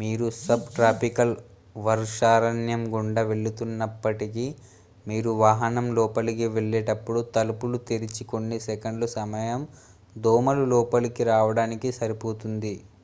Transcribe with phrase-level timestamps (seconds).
[0.00, 1.32] మీరు సబ్ట్రాపికల్
[1.76, 4.44] వర్షారణ్యం గుండా వెళుతున్నప్పటికీ
[5.06, 9.64] మీరు వాహనం లోపలికి వెళ్లేటప్పుడు తలుపులు తెరిచిన కొన్ని సెకన్లు సమయం
[10.16, 12.74] దోమలు లోపలికి రావడానికి సరిపోతుంది